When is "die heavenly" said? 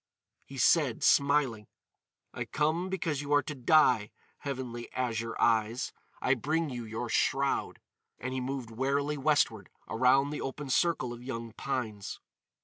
3.53-4.91